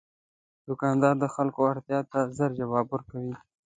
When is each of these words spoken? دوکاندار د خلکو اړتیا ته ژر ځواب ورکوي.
دوکاندار 0.67 1.15
د 1.19 1.25
خلکو 1.35 1.61
اړتیا 1.71 1.99
ته 2.11 2.19
ژر 2.35 2.51
ځواب 2.59 2.87
ورکوي. 2.89 3.35